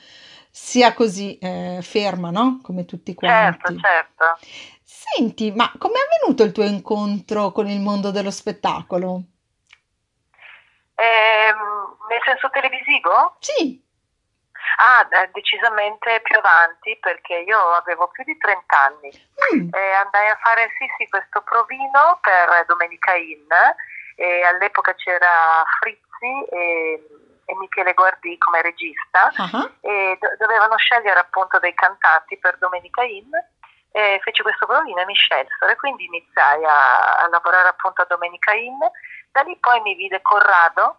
sia 0.50 0.92
così 0.94 1.38
eh, 1.38 1.78
ferma, 1.82 2.30
no? 2.30 2.58
Come 2.62 2.84
tutti 2.84 3.14
Certo, 3.18 3.72
quanti. 3.72 3.78
certo. 3.80 4.24
Senti, 5.00 5.50
ma 5.50 5.72
com'è 5.78 5.96
avvenuto 5.96 6.42
il 6.42 6.52
tuo 6.52 6.64
incontro 6.64 7.52
con 7.52 7.66
il 7.66 7.80
mondo 7.80 8.10
dello 8.10 8.30
spettacolo? 8.30 9.22
Ehm, 10.94 11.96
nel 12.08 12.20
senso 12.24 12.50
televisivo? 12.50 13.36
Sì, 13.40 13.82
Ah, 14.76 15.08
eh, 15.10 15.30
decisamente 15.32 16.20
più 16.22 16.36
avanti 16.36 16.96
perché 17.00 17.44
io 17.46 17.58
avevo 17.72 18.08
più 18.08 18.24
di 18.24 18.36
30 18.36 18.78
anni. 18.78 19.10
Mm, 19.54 19.68
E 19.72 19.92
andai 19.92 20.28
a 20.28 20.38
fare 20.40 20.68
sì, 20.78 20.86
sì, 20.96 21.08
questo 21.08 21.42
provino 21.42 22.18
per 22.20 22.64
Domenica 22.66 23.14
Inn 23.14 23.48
e 24.16 24.42
all'epoca 24.42 24.94
c'era 24.94 25.64
Frizzi 25.80 26.44
e, 26.50 27.06
e 27.46 27.56
Michele 27.56 27.94
Guardì 27.94 28.36
come 28.38 28.62
regista 28.62 29.32
ah, 29.36 29.70
e 29.80 30.16
do- 30.20 30.36
dovevano 30.38 30.76
scegliere 30.76 31.18
appunto 31.20 31.58
dei 31.58 31.74
cantanti 31.74 32.36
per 32.38 32.56
Domenica 32.58 33.02
Inn 33.02 33.32
e 33.92 34.20
feci 34.22 34.42
questo 34.42 34.66
provino 34.66 35.00
e 35.00 35.06
mi 35.06 35.14
scelsero 35.14 35.70
e 35.70 35.76
quindi 35.76 36.04
iniziai 36.04 36.64
a, 36.64 37.24
a 37.24 37.28
lavorare 37.28 37.68
appunto 37.68 38.02
a 38.02 38.06
Domenica 38.08 38.52
Inn. 38.52 38.78
Da 39.32 39.42
lì 39.42 39.56
poi 39.58 39.80
mi 39.80 39.94
vide 39.94 40.22
Corrado 40.22 40.96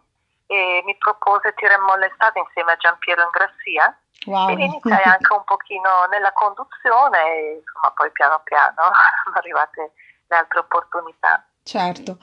e 0.47 0.81
mi 0.85 0.95
propose 0.97 1.53
Tiremmo 1.53 1.95
l'estate 1.95 2.39
insieme 2.39 2.73
a 2.73 2.77
Giampiero 2.77 3.23
Ingrassia 3.23 3.97
wow. 4.25 4.49
e 4.49 4.53
iniziai 4.53 5.03
anche 5.03 5.33
un 5.33 5.43
pochino 5.43 6.05
nella 6.09 6.31
conduzione 6.33 7.19
e 7.25 7.63
insomma 7.63 7.91
poi 7.95 8.11
piano 8.11 8.41
piano 8.43 8.75
sono 9.23 9.35
arrivate 9.35 9.91
le 10.27 10.35
altre 10.35 10.59
opportunità. 10.59 11.45
Certo. 11.63 12.17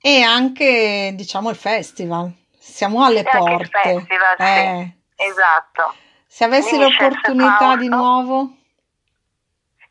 E 0.00 0.22
anche, 0.22 1.12
diciamo, 1.14 1.48
il 1.48 1.56
festival. 1.56 2.30
Siamo 2.58 3.04
alle 3.04 3.20
E 3.20 3.24
porte. 3.24 3.68
festival, 3.70 4.36
sì. 4.36 4.44
Eh, 4.44 4.96
Esatto. 5.16 5.94
Se 6.26 6.44
avessi 6.44 6.76
l'opportunità 6.78 7.76
di 7.76 7.88
nuovo, 7.88 8.56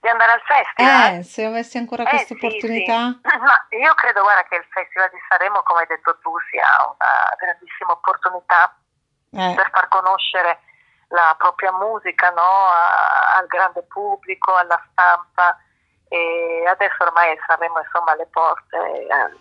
Di 0.03 0.09
andare 0.09 0.31
al 0.33 0.41
festival? 0.43 1.15
eh, 1.19 1.23
se 1.23 1.45
avessi 1.45 1.77
ancora 1.77 2.03
Eh, 2.03 2.09
questa 2.09 2.35
sì, 2.35 2.45
opportunità, 2.45 3.19
sì. 3.23 3.37
Ma 3.39 3.55
io 3.71 3.93
credo, 3.95 4.21
guarda, 4.21 4.43
che 4.43 4.57
il 4.57 4.65
Festival 4.69 5.09
di 5.11 5.17
Sanremo, 5.29 5.63
come 5.63 5.79
hai 5.79 5.87
detto 5.87 6.17
tu, 6.19 6.35
sia 6.51 6.67
una 6.83 7.31
grandissima 7.39 7.93
opportunità 7.93 8.75
eh, 9.31 9.53
per 9.55 9.69
far 9.71 9.87
conoscere 9.87 10.59
la 11.07 11.33
propria 11.37 11.71
musica 11.71 12.31
no? 12.31 12.41
a- 12.43 13.37
al 13.39 13.47
grande 13.47 13.83
pubblico, 13.83 14.53
alla 14.55 14.81
stampa 14.91 15.57
e 16.09 16.65
adesso 16.67 17.01
ormai 17.03 17.37
Sanremo 17.47 17.79
insomma 17.79 18.11
alle 18.11 18.27
porte, 18.27 18.75
eh, 18.77 19.39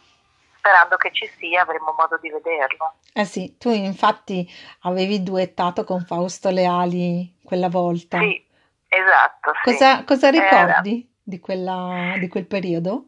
sperando 0.59 0.97
che 0.97 1.11
ci 1.12 1.26
sia 1.38 1.62
avremo 1.62 1.92
modo 1.99 2.19
di 2.19 2.31
vederlo. 2.31 2.95
eh 3.14 3.25
sì, 3.25 3.57
tu 3.59 3.71
infatti 3.71 4.49
avevi 4.83 5.23
duettato 5.23 5.85
con 5.85 6.04
Fausto 6.04 6.50
Leali 6.50 7.38
quella 7.42 7.69
volta. 7.69 8.19
Sì, 8.19 8.47
esatto. 8.92 9.52
Sì. 9.62 9.72
Cosa, 9.72 10.04
cosa 10.04 10.30
ricordi 10.30 11.08
di 11.22 11.40
quella, 11.40 12.14
di 12.18 12.28
quel 12.28 12.46
periodo? 12.46 13.06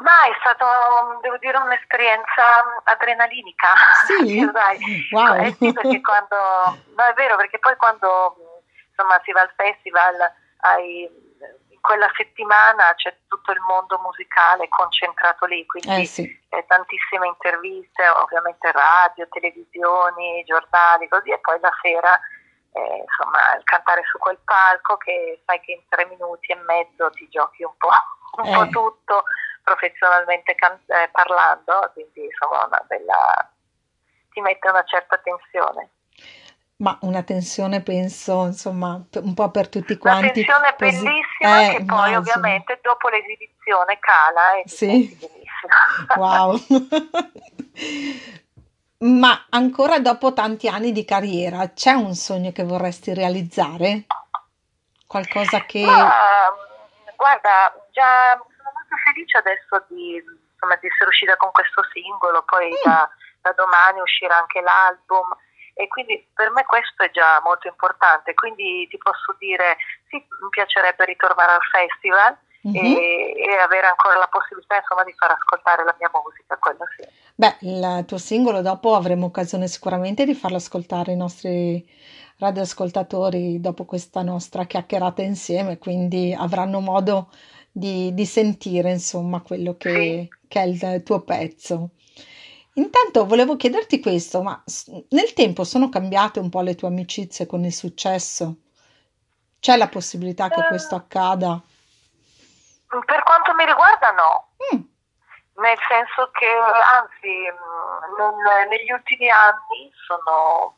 Ma 0.00 0.24
è 0.24 0.32
stato, 0.40 0.64
devo 1.20 1.36
dire, 1.38 1.58
un'esperienza 1.58 2.82
adrenalinica. 2.84 3.68
Sì? 4.06 4.40
Wow. 5.12 5.44
Eh 5.44 5.52
sì, 5.52 5.72
perché 5.72 6.00
quando, 6.00 6.36
no 6.96 7.04
è 7.04 7.12
vero, 7.14 7.36
perché 7.36 7.58
poi 7.58 7.76
quando 7.76 8.62
insomma 8.88 9.20
si 9.24 9.32
va 9.32 9.42
al 9.42 9.52
festival, 9.56 10.14
hai, 10.60 11.02
in 11.68 11.80
quella 11.80 12.10
settimana 12.16 12.94
c'è 12.94 13.14
tutto 13.26 13.52
il 13.52 13.60
mondo 13.60 13.98
musicale 14.02 14.68
concentrato 14.68 15.46
lì, 15.46 15.66
quindi 15.66 16.02
Eh 16.02 16.04
sì, 16.06 16.22
eh, 16.48 16.64
tantissime 16.66 17.26
interviste, 17.26 18.08
ovviamente 18.08 18.70
radio, 18.72 19.28
televisioni, 19.28 20.44
giornali, 20.44 21.08
così, 21.08 21.30
e 21.30 21.40
poi 21.40 21.58
la 21.60 21.72
sera 21.82 22.20
eh, 22.72 23.04
insomma 23.06 23.54
il 23.56 23.64
cantare 23.64 24.02
su 24.10 24.18
quel 24.18 24.38
palco 24.44 24.96
che 24.96 25.42
sai 25.46 25.60
che 25.60 25.72
in 25.72 25.82
tre 25.88 26.06
minuti 26.06 26.52
e 26.52 26.56
mezzo 26.66 27.10
ti 27.10 27.28
giochi 27.28 27.62
un 27.64 27.72
po', 27.76 27.88
un 28.42 28.52
po' 28.52 28.62
Eh. 28.64 28.68
tutto 28.70 29.22
professionalmente 29.62 30.54
can- 30.54 30.80
eh, 30.86 31.08
parlando, 31.12 31.90
quindi 31.92 32.24
insomma 32.24 32.64
una 32.64 32.82
bella 32.86 33.50
ti 34.32 34.40
mette 34.40 34.68
una 34.68 34.84
certa 34.84 35.18
tensione. 35.18 35.90
ma 36.80 36.96
una 37.02 37.22
tensione 37.22 37.82
penso, 37.82 38.46
insomma, 38.46 38.98
un 39.16 39.34
po' 39.34 39.50
per 39.50 39.68
tutti 39.68 39.92
Una 40.00 40.16
quanti. 40.16 40.32
tensione 40.44 40.74
così- 40.78 41.02
bellissima 41.02 41.60
Eh, 41.60 41.70
che 41.76 41.84
poi 41.84 42.12
immagino. 42.12 42.18
ovviamente 42.20 42.78
dopo 42.82 43.08
l'esibizione 43.10 43.98
cala 43.98 44.54
e 44.56 44.62
ti 44.62 44.68
Sì. 44.70 44.86
benissimo. 45.20 45.48
Wow. 46.16 46.56
Ma 49.04 49.46
ancora 49.48 49.98
dopo 49.98 50.34
tanti 50.34 50.68
anni 50.68 50.92
di 50.92 51.06
carriera, 51.06 51.70
c'è 51.72 51.92
un 51.92 52.12
sogno 52.12 52.52
che 52.52 52.64
vorresti 52.64 53.14
realizzare? 53.14 54.04
Qualcosa 55.06 55.64
che... 55.64 55.82
Ma, 55.86 56.52
guarda, 57.16 57.72
già 57.92 58.32
sono 58.36 58.70
molto 58.74 58.96
felice 59.04 59.38
adesso 59.38 59.84
di, 59.88 60.16
insomma, 60.52 60.76
di 60.76 60.86
essere 60.86 61.08
uscita 61.08 61.34
con 61.38 61.50
questo 61.50 61.82
singolo, 61.92 62.42
poi 62.44 62.68
Mm. 62.68 62.82
da, 62.84 63.08
da 63.40 63.52
domani 63.52 64.00
uscirà 64.00 64.36
anche 64.36 64.60
l'album 64.60 65.28
e 65.72 65.88
quindi 65.88 66.28
per 66.34 66.50
me 66.50 66.64
questo 66.66 67.02
è 67.02 67.10
già 67.10 67.40
molto 67.42 67.68
importante, 67.68 68.34
quindi 68.34 68.86
ti 68.88 68.98
posso 68.98 69.34
dire 69.38 69.78
sì, 70.10 70.16
mi 70.16 70.48
piacerebbe 70.50 71.06
ritornare 71.06 71.52
al 71.52 71.64
festival 71.72 72.36
Mhm. 72.62 72.76
e, 72.76 73.32
e 73.48 73.56
avere 73.56 73.86
ancora 73.86 74.16
la 74.18 74.28
possibilità 74.28 74.76
insomma 74.76 75.02
di 75.04 75.14
far 75.16 75.30
ascoltare 75.30 75.82
la 75.82 75.94
mia 75.98 76.10
musica, 76.12 76.58
quello 76.58 76.84
sì. 76.94 77.08
Beh, 77.40 77.56
il 77.60 78.04
tuo 78.06 78.18
singolo 78.18 78.60
dopo 78.60 78.94
avremo 78.94 79.24
occasione 79.24 79.66
sicuramente 79.66 80.26
di 80.26 80.34
farlo 80.34 80.58
ascoltare 80.58 81.12
ai 81.12 81.16
nostri 81.16 81.82
radioascoltatori 82.36 83.62
dopo 83.62 83.86
questa 83.86 84.20
nostra 84.20 84.66
chiacchierata 84.66 85.22
insieme, 85.22 85.78
quindi 85.78 86.36
avranno 86.38 86.80
modo 86.80 87.30
di, 87.72 88.12
di 88.12 88.26
sentire, 88.26 88.90
insomma, 88.90 89.40
quello 89.40 89.78
che, 89.78 90.28
che 90.46 90.60
è 90.60 90.64
il 90.66 91.02
tuo 91.02 91.22
pezzo. 91.22 91.92
Intanto 92.74 93.24
volevo 93.24 93.56
chiederti 93.56 94.00
questo, 94.00 94.42
ma 94.42 94.62
nel 95.08 95.32
tempo 95.32 95.64
sono 95.64 95.88
cambiate 95.88 96.40
un 96.40 96.50
po' 96.50 96.60
le 96.60 96.74
tue 96.74 96.88
amicizie 96.88 97.46
con 97.46 97.64
il 97.64 97.72
successo? 97.72 98.56
C'è 99.58 99.78
la 99.78 99.88
possibilità 99.88 100.50
che 100.50 100.66
questo 100.68 100.94
accada? 100.94 101.58
Per 102.86 103.22
quanto 103.22 103.54
mi 103.54 103.64
riguarda 103.64 104.10
no, 104.10 104.49
nel 105.70 105.78
senso 105.86 106.30
che 106.32 106.46
anzi 106.48 107.48
mh, 107.48 108.16
non- 108.18 108.68
negli 108.68 108.90
ultimi 108.90 109.30
anni 109.30 109.90
sono, 110.06 110.76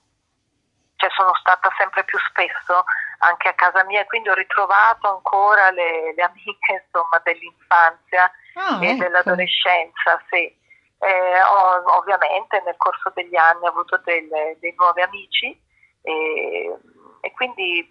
cioè, 0.96 1.08
sono 1.10 1.34
stata 1.36 1.72
sempre 1.78 2.04
più 2.04 2.18
spesso 2.18 2.84
anche 3.20 3.48
a 3.48 3.54
casa 3.54 3.84
mia 3.84 4.04
quindi 4.06 4.28
ho 4.28 4.34
ritrovato 4.34 5.08
ancora 5.08 5.70
le, 5.70 6.12
le 6.14 6.22
amiche 6.22 6.82
insomma, 6.84 7.18
dell'infanzia 7.22 8.30
ah, 8.54 8.78
e 8.84 8.88
ecco. 8.90 8.98
dell'adolescenza, 9.02 10.20
sì. 10.28 10.60
Eh, 10.98 11.42
ho- 11.42 11.96
ovviamente 11.96 12.60
nel 12.64 12.76
corso 12.76 13.10
degli 13.14 13.36
anni 13.36 13.64
ho 13.64 13.70
avuto 13.70 13.96
delle- 14.04 14.56
dei 14.60 14.74
nuovi 14.76 15.02
amici 15.02 15.60
e, 16.02 16.76
e 17.20 17.32
quindi 17.32 17.88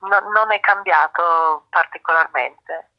no- 0.00 0.20
non 0.30 0.52
è 0.52 0.60
cambiato 0.60 1.66
particolarmente. 1.70 2.90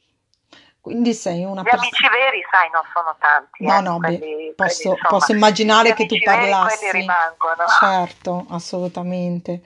Quindi 0.88 1.14
sei 1.14 1.44
una 1.44 1.62
Gli 1.62 1.70
persona... 1.70 1.82
amici 1.82 2.10
veri, 2.10 2.46
sai, 2.50 2.70
non 2.72 2.82
sono 2.94 3.16
tanti. 3.20 3.64
No, 3.66 3.78
eh, 3.78 3.82
no, 3.82 3.98
beh, 4.00 4.18
quelli- 4.18 4.54
posso, 4.56 4.90
quelli, 4.90 5.08
posso 5.08 5.32
immaginare 5.34 5.90
gli 5.90 5.94
che 5.94 6.06
tu 6.06 6.16
veri, 6.16 6.24
parlassi. 6.24 6.78
quelli 6.78 7.00
rimangono. 7.02 7.68
Certo, 7.80 8.46
assolutamente. 8.50 9.62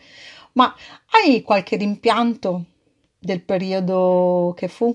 Ma 0.53 0.73
hai 1.11 1.41
qualche 1.43 1.75
rimpianto 1.77 2.61
del 3.19 3.41
periodo 3.41 4.53
che 4.57 4.67
fu? 4.67 4.87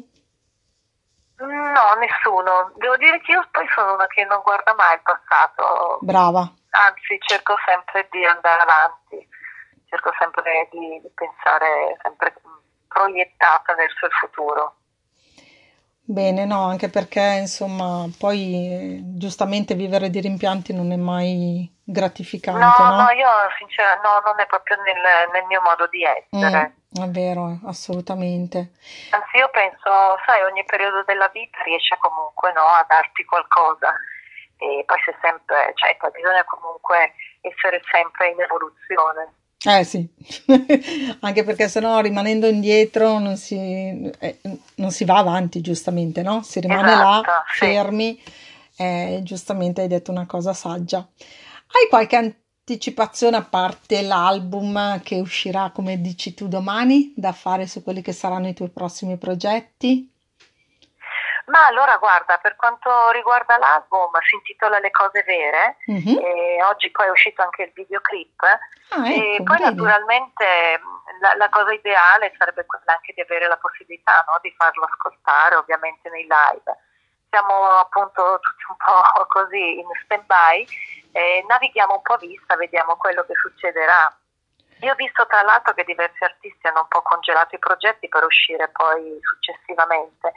No, 1.38 1.94
nessuno. 2.00 2.72
Devo 2.76 2.96
dire 2.96 3.20
che 3.20 3.32
io 3.32 3.46
poi 3.50 3.66
sono 3.74 3.94
una 3.94 4.06
che 4.06 4.24
non 4.24 4.40
guarda 4.42 4.74
mai 4.74 4.94
il 4.94 5.02
passato, 5.02 5.98
Brava. 6.00 6.50
anzi 6.70 7.18
cerco 7.20 7.54
sempre 7.64 8.08
di 8.10 8.24
andare 8.24 8.62
avanti, 8.62 9.28
cerco 9.88 10.10
sempre 10.18 10.68
di, 10.72 11.00
di 11.02 11.10
pensare 11.14 11.96
sempre 12.02 12.34
proiettata 12.88 13.74
verso 13.74 14.06
il 14.06 14.12
futuro. 14.12 14.76
Bene, 16.08 16.44
no, 16.44 16.62
anche 16.62 16.88
perché 16.88 17.38
insomma, 17.40 18.06
poi 18.16 18.38
eh, 18.38 19.00
giustamente 19.18 19.74
vivere 19.74 20.08
di 20.08 20.20
rimpianti 20.20 20.72
non 20.72 20.92
è 20.92 20.96
mai 20.96 21.68
gratificante, 21.82 22.82
No, 22.82 22.90
no? 22.90 23.02
no, 23.02 23.10
io 23.10 23.28
sinceramente 23.58 24.06
no, 24.06 24.22
non 24.24 24.38
è 24.38 24.46
proprio 24.46 24.76
nel, 24.82 25.02
nel 25.32 25.44
mio 25.46 25.60
modo 25.62 25.88
di 25.88 26.04
essere. 26.04 26.74
Mm, 26.94 27.02
è 27.02 27.08
vero, 27.10 27.58
assolutamente. 27.66 28.70
Anzi, 29.10 29.36
io 29.36 29.48
penso, 29.50 29.90
sai, 30.24 30.42
ogni 30.42 30.64
periodo 30.64 31.02
della 31.02 31.28
vita 31.32 31.60
riesce 31.64 31.96
comunque 31.98 32.52
no, 32.52 32.62
a 32.62 32.86
darti 32.88 33.24
qualcosa 33.24 33.92
e 34.58 34.84
poi 34.86 34.96
c'è 35.02 35.14
sempre, 35.20 35.72
cioè 35.74 35.96
bisogna 36.12 36.44
comunque 36.44 37.14
essere 37.40 37.82
sempre 37.90 38.30
in 38.30 38.40
evoluzione. 38.40 39.34
Eh 39.64 39.84
sì, 39.84 40.06
anche 41.20 41.42
perché 41.42 41.68
sennò 41.68 41.98
rimanendo 42.00 42.46
indietro 42.46 43.18
non 43.18 43.36
si, 43.36 43.56
eh, 43.56 44.38
non 44.76 44.92
si 44.92 45.04
va 45.04 45.16
avanti, 45.18 45.60
giustamente, 45.60 46.22
no? 46.22 46.42
Si 46.42 46.60
rimane 46.60 46.94
là, 46.94 47.18
Esatto, 47.20 47.30
sì. 47.52 47.58
fermi, 47.58 48.22
e 48.76 49.20
giustamente 49.24 49.80
hai 49.80 49.88
detto 49.88 50.10
una 50.12 50.26
cosa 50.26 50.52
saggia. 50.52 50.98
Hai 50.98 51.88
qualche 51.88 52.16
anticipazione 52.16 53.36
a 53.38 53.42
parte 53.44 54.02
l'album 54.02 55.00
che 55.02 55.18
uscirà, 55.18 55.70
come 55.72 56.00
dici 56.00 56.34
tu, 56.34 56.46
domani, 56.48 57.12
da 57.16 57.32
fare 57.32 57.66
su 57.66 57.82
quelli 57.82 58.02
che 58.02 58.12
saranno 58.12 58.48
i 58.48 58.54
tuoi 58.54 58.68
prossimi 58.70 59.16
progetti? 59.16 60.08
Ma 61.46 61.66
allora 61.66 61.96
guarda, 61.98 62.38
per 62.38 62.56
quanto 62.56 63.10
riguarda 63.10 63.56
l'album, 63.58 64.10
si 64.28 64.34
intitola 64.34 64.78
Le 64.78 64.90
cose 64.90 65.22
vere 65.22 65.76
Mhm. 65.86 66.18
e 66.18 66.62
oggi 66.64 66.90
poi 66.90 67.06
è 67.06 67.10
uscito 67.10 67.42
anche 67.42 67.62
il 67.64 67.72
videoclip 67.72 68.42
Ah, 68.90 69.08
e 69.08 69.34
ecco, 69.34 69.44
poi 69.44 69.58
vedi. 69.58 69.70
naturalmente 69.70 70.78
mh, 70.78 71.20
la, 71.20 71.34
la 71.36 71.48
cosa 71.48 71.72
ideale 71.72 72.32
sarebbe 72.36 72.64
quella 72.66 72.92
anche 72.94 73.12
di 73.14 73.20
avere 73.20 73.46
la 73.46 73.56
possibilità 73.58 74.24
no, 74.26 74.38
di 74.42 74.52
farlo 74.56 74.84
ascoltare 74.84 75.54
ovviamente 75.56 76.08
nei 76.10 76.22
live. 76.28 76.76
Siamo 77.30 77.54
appunto 77.78 78.38
tutti 78.40 78.64
un 78.68 78.76
po' 78.76 79.26
così 79.28 79.78
in 79.78 79.86
stand-by, 80.04 80.66
eh, 81.12 81.44
navighiamo 81.46 81.94
un 81.94 82.02
po' 82.02 82.14
a 82.14 82.18
vista, 82.18 82.56
vediamo 82.56 82.96
quello 82.96 83.24
che 83.24 83.34
succederà. 83.34 84.12
Io 84.80 84.92
ho 84.92 84.96
visto 84.96 85.26
tra 85.26 85.42
l'altro 85.42 85.72
che 85.74 85.84
diversi 85.84 86.22
artisti 86.22 86.66
hanno 86.66 86.80
un 86.80 86.88
po' 86.88 87.00
congelato 87.02 87.54
i 87.54 87.58
progetti 87.58 88.08
per 88.08 88.24
uscire 88.24 88.68
poi 88.68 89.18
successivamente, 89.22 90.32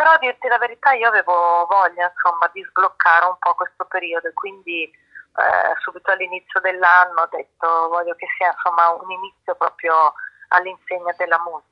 però 0.00 0.12
a 0.12 0.18
dirti 0.18 0.48
la 0.48 0.56
verità 0.56 0.92
io 0.92 1.08
avevo 1.08 1.66
voglia 1.68 2.08
insomma 2.08 2.48
di 2.54 2.64
sbloccare 2.64 3.26
un 3.26 3.36
po' 3.38 3.52
questo 3.54 3.84
periodo 3.84 4.28
e 4.28 4.32
quindi 4.32 4.84
eh, 4.84 5.74
subito 5.80 6.10
all'inizio 6.10 6.58
dell'anno 6.60 7.20
ho 7.20 7.28
detto 7.30 7.88
voglio 7.90 8.14
che 8.14 8.26
sia 8.38 8.48
insomma 8.48 8.88
un 8.88 9.10
inizio 9.10 9.54
proprio 9.56 10.14
all'insegna 10.48 11.12
della 11.18 11.38
musica. 11.44 11.69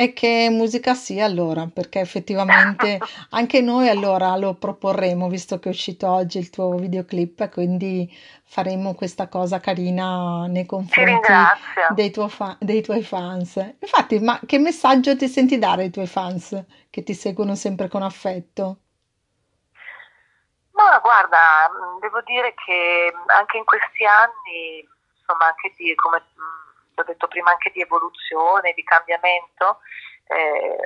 E 0.00 0.14
che 0.14 0.48
musica 0.50 0.94
sia 0.94 1.26
allora, 1.26 1.66
perché 1.66 2.00
effettivamente 2.00 2.98
anche 3.36 3.60
noi 3.60 3.86
allora 3.86 4.34
lo 4.36 4.54
proporremo, 4.54 5.28
visto 5.28 5.58
che 5.58 5.68
è 5.68 5.72
uscito 5.72 6.08
oggi 6.08 6.38
il 6.38 6.48
tuo 6.48 6.74
videoclip, 6.76 7.50
quindi 7.50 8.10
faremo 8.44 8.94
questa 8.94 9.28
cosa 9.28 9.60
carina 9.60 10.46
nei 10.46 10.62
Ti 10.62 10.68
confronti 10.68 11.30
dei, 11.90 12.10
tuo 12.10 12.28
fa- 12.28 12.56
dei 12.58 12.80
tuoi 12.80 13.02
fans. 13.02 13.56
Infatti, 13.78 14.18
ma 14.20 14.40
che 14.46 14.58
messaggio 14.58 15.14
ti 15.18 15.28
senti 15.28 15.58
dare 15.58 15.82
ai 15.82 15.90
tuoi 15.90 16.06
fans 16.06 16.64
che 16.88 17.02
ti 17.02 17.12
seguono 17.12 17.54
sempre 17.54 17.88
con 17.88 18.00
affetto? 18.00 18.78
Ma 20.72 20.98
guarda, 21.00 21.70
devo 22.00 22.22
dire 22.22 22.54
che 22.54 23.12
anche 23.26 23.58
in 23.58 23.64
questi 23.64 24.06
anni, 24.06 24.88
insomma, 25.18 25.44
anche 25.44 25.74
di, 25.76 25.94
come 25.94 26.22
ho 27.00 27.04
detto 27.04 27.28
prima, 27.28 27.50
anche 27.50 27.70
di 27.70 27.80
evoluzione, 27.80 28.72
di 28.74 28.82
cambiamento, 28.84 29.80
eh, 30.26 30.78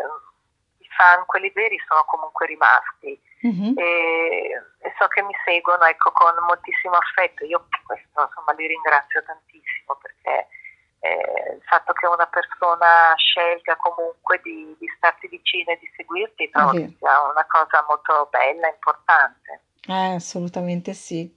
i 0.79 0.89
fan, 0.97 1.25
quelli 1.27 1.51
veri, 1.51 1.79
sono 1.87 2.05
comunque 2.05 2.47
rimasti 2.47 3.21
Mhm. 3.45 3.75
e, 3.77 4.63
e 4.79 4.95
so 4.99 5.07
che 5.09 5.21
mi 5.23 5.35
seguono, 5.45 5.85
ecco, 5.85 6.11
con 6.13 6.33
moltissimo 6.47 6.97
affetto. 6.97 7.45
Io 7.45 7.67
questo, 7.85 8.23
insomma, 8.23 8.53
li 8.57 8.67
ringrazio 8.67 9.23
tantissimo 9.23 9.99
perché 10.01 10.49
eh, 11.01 11.53
il 11.55 11.63
fatto 11.65 11.93
che 11.93 12.07
una 12.07 12.27
persona 12.27 13.13
scelga 13.17 13.77
comunque 13.77 14.41
di, 14.43 14.75
di 14.79 14.87
starti 14.97 15.29
vicino 15.29 15.73
e 15.73 15.79
di 15.79 15.93
seguirti, 15.95 16.49
trovo 16.49 16.71
che 16.71 16.97
sia 16.99 17.21
una 17.21 17.45
cosa 17.47 17.85
molto 17.87 18.29
bella, 18.31 18.69
importante. 18.69 19.61
Eh, 19.89 20.15
assolutamente 20.15 20.95
sì. 20.95 21.31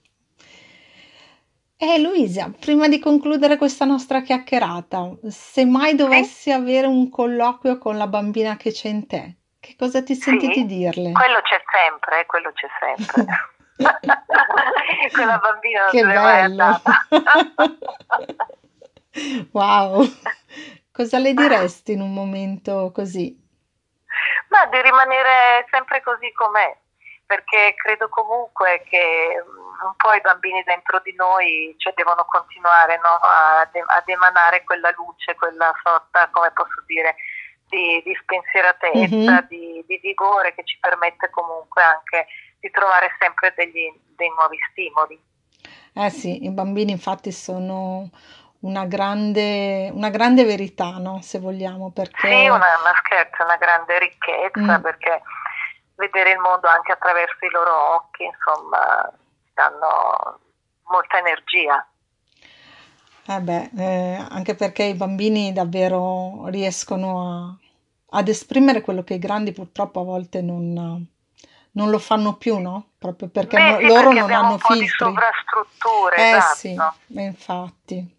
Eh, 1.80 2.00
Luisa, 2.00 2.52
prima 2.60 2.88
di 2.88 2.98
concludere 2.98 3.56
questa 3.56 3.86
nostra 3.86 4.22
chiacchierata, 4.22 5.12
se 5.30 5.64
mai 5.66 5.92
Sì? 5.92 5.96
dovessi 5.96 6.52
avere 6.52 6.88
un 6.88 7.08
colloquio 7.12 7.78
con 7.78 7.98
la 7.98 8.08
bambina 8.08 8.58
che 8.58 8.72
c'è 8.72 8.88
in 8.90 9.06
te, 9.06 9.36
che 9.60 9.76
cosa 9.78 10.02
ti 10.02 10.16
senti 10.16 10.48
di 10.48 10.62
Sì, 10.62 10.66
dirle? 10.66 11.12
quello 11.12 11.40
c'è 11.42 11.62
sempre, 11.72 12.22
eh, 12.22 12.26
quello 12.26 12.52
c'è 12.54 12.68
sempre. 12.80 13.26
Quella 15.14 15.38
bambina 15.38 15.82
non 15.84 15.92
Che 15.92 16.00
se 16.00 16.06
n'è 16.08 16.16
mai 16.16 16.42
bello! 16.42 16.64
andata. 16.64 17.06
Wow! 19.52 20.04
Cosa 20.92 21.18
le 21.20 21.34
diresti 21.34 21.92
in 21.94 22.02
un 22.02 22.14
momento 22.14 22.92
così? 22.94 23.36
Ma 24.50 24.66
di 24.66 24.82
rimanere 24.82 25.66
sempre 25.72 26.02
così 26.02 26.32
com'è, 26.34 26.76
perché 27.26 27.74
credo 27.76 28.10
comunque 28.10 28.84
che 28.90 29.44
un 29.86 29.96
po' 29.96 30.14
i 30.14 30.22
bambini 30.22 30.64
dentro 30.64 31.00
di 31.04 31.14
noi 31.16 31.74
cioè, 31.78 31.94
devono 31.96 32.26
continuare 32.26 32.98
no, 32.98 33.20
ad, 33.22 33.70
ad 33.74 34.04
emanare 34.08 34.64
quella 34.64 34.92
luce, 34.96 35.36
quella 35.36 35.72
sorta, 35.84 36.30
come 36.32 36.52
posso 36.52 36.82
dire, 36.86 37.16
di, 37.70 38.02
di 38.06 38.14
spensieratezza, 38.22 39.42
Mhm. 39.42 39.48
di, 39.48 39.84
di 39.88 39.98
vigore 40.02 40.54
che 40.56 40.64
ci 40.64 40.78
permette 40.80 41.30
comunque 41.30 41.82
anche 41.84 42.28
di 42.60 42.70
trovare 42.72 43.16
sempre 43.20 43.54
degli, 43.56 43.92
dei 44.16 44.30
nuovi 44.38 44.58
stimoli. 44.72 45.22
Eh 45.94 46.10
sì, 46.10 46.44
i 46.46 46.50
bambini 46.52 46.92
infatti 46.92 47.32
sono 47.32 48.10
una 48.62 48.86
grande, 48.86 49.90
una 49.94 50.10
grande 50.10 50.44
verità, 50.44 50.98
no? 50.98 51.22
Se 51.22 51.40
vogliamo, 51.40 51.88
Sì, 51.88 51.94
perché 51.94 52.28
una, 52.50 52.56
una 52.80 52.94
scherzo, 53.04 53.44
una 53.44 53.58
grande 53.58 54.00
ricchezza 54.00 54.78
Mm. 54.80 54.82
perché 54.82 55.22
vedere 55.96 56.32
il 56.32 56.40
mondo 56.40 56.68
anche 56.68 56.92
attraverso 56.92 57.46
i 57.46 57.50
loro 57.50 57.96
occhi, 57.96 58.24
insomma, 58.24 59.12
danno 59.58 60.40
molta 60.84 61.18
energia. 61.18 61.86
Eh 63.30 63.42
beh, 63.42 63.72
eh, 63.78 64.26
anche 64.30 64.56
perché 64.56 64.84
i 64.84 64.94
bambini 64.94 65.52
davvero 65.52 66.48
riescono 66.48 67.10
a- 67.28 68.18
ad 68.18 68.28
esprimere 68.30 68.82
quello 68.82 69.04
che 69.04 69.16
i 69.16 69.20
grandi 69.20 69.52
purtroppo 69.52 70.00
a 70.00 70.04
volte 70.04 70.42
non, 70.42 71.06
non 71.72 71.90
lo 71.90 72.00
fanno 72.00 72.36
più, 72.36 72.58
no? 72.60 72.92
Proprio 72.98 73.28
perché 73.28 73.58
Beh, 73.58 73.70
no- 73.72 73.80
sì, 73.80 73.86
loro 73.88 74.14
perché 74.14 74.20
non 74.20 74.32
hanno 74.34 74.52
un 74.54 74.58
po' 74.60 74.74
di 74.74 74.80
filtri. 74.80 74.98
sovrastrutture, 74.98 76.16
Eh 76.16 76.42
sì, 76.56 76.72
esatto. 76.72 76.96
eh, 77.16 77.24
infatti. 77.24 78.16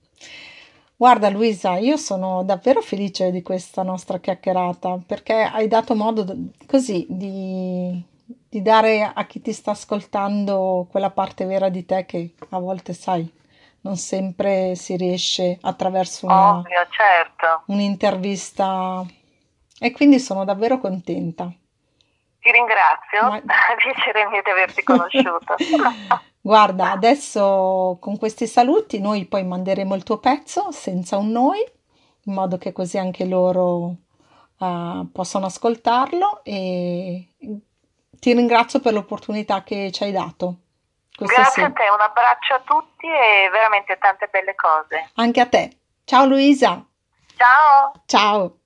Guarda 0.96 1.30
Luisa, 1.30 1.76
io 1.78 1.96
sono 1.96 2.42
davvero 2.42 2.80
felice 2.82 3.30
di 3.30 3.40
questa 3.40 3.82
nostra 3.84 4.18
chiacchierata 4.18 4.98
perché 5.06 5.32
hai 5.34 5.68
dato 5.68 5.94
modo 5.94 6.26
così 6.66 7.06
di, 7.08 8.02
di 8.48 8.62
dare 8.62 9.02
a 9.02 9.26
chi 9.26 9.40
ti 9.40 9.52
sta 9.52 9.72
ascoltando 9.72 10.86
quella 10.90 11.10
parte 11.10 11.44
vera 11.44 11.68
di 11.68 11.84
te 11.84 12.06
che 12.06 12.34
a 12.50 12.58
volte, 12.58 12.94
sai, 12.94 13.30
non 13.82 13.96
sempre 13.96 14.74
si 14.74 14.96
riesce 14.96 15.58
attraverso 15.60 16.26
una, 16.26 16.58
Ovvio, 16.58 16.86
certo. 16.90 17.62
un'intervista 17.66 19.04
e 19.78 19.92
quindi 19.92 20.18
sono 20.18 20.44
davvero 20.44 20.78
contenta. 20.78 21.52
Ti 22.40 22.50
ringrazio, 22.50 23.22
Ma- 23.22 23.40
piacere 23.76 24.28
mio 24.28 24.42
di 24.42 24.50
averti 24.50 24.82
conosciuto. 24.82 25.54
Guarda, 26.40 26.92
adesso 26.92 27.98
con 28.00 28.16
questi 28.16 28.46
saluti 28.46 29.00
noi 29.00 29.26
poi 29.26 29.44
manderemo 29.44 29.94
il 29.94 30.02
tuo 30.02 30.18
pezzo 30.18 30.70
senza 30.72 31.18
un 31.18 31.30
noi, 31.30 31.58
in 32.22 32.32
modo 32.32 32.56
che 32.56 32.72
così 32.72 32.96
anche 32.96 33.26
loro 33.26 33.96
eh, 34.58 35.06
possano 35.12 35.46
ascoltarlo 35.46 36.42
e 36.44 37.28
ti 38.18 38.32
ringrazio 38.32 38.80
per 38.80 38.92
l'opportunità 38.92 39.62
che 39.62 39.90
ci 39.92 40.04
hai 40.04 40.12
dato. 40.12 40.56
Grazie 41.18 41.62
a 41.64 41.66
sì. 41.66 41.72
te, 41.72 41.88
un 41.90 42.00
abbraccio 42.00 42.54
a 42.54 42.60
tutti 42.64 43.06
e 43.06 43.48
veramente 43.50 43.98
tante 43.98 44.28
belle 44.30 44.54
cose. 44.54 45.10
Anche 45.14 45.40
a 45.40 45.46
te. 45.46 45.78
Ciao 46.04 46.26
Luisa. 46.26 46.84
Ciao! 47.36 47.92
Ciao. 48.06 48.58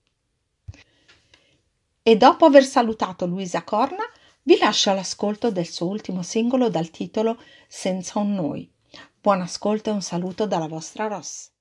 E 2.02 2.16
dopo 2.16 2.46
aver 2.46 2.64
salutato 2.64 3.26
Luisa 3.26 3.62
Corna, 3.62 4.04
vi 4.42 4.58
lascio 4.58 4.90
all'ascolto 4.90 5.50
del 5.50 5.66
suo 5.66 5.86
ultimo 5.86 6.22
singolo 6.22 6.68
dal 6.68 6.90
titolo 6.90 7.40
Senza 7.68 8.18
un 8.18 8.34
noi. 8.34 8.70
Buon 9.20 9.40
ascolto 9.40 9.90
e 9.90 9.92
un 9.92 10.02
saluto 10.02 10.46
dalla 10.46 10.66
vostra 10.66 11.06
Ross. 11.06 11.51